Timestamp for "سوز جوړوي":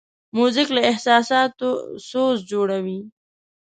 2.09-2.99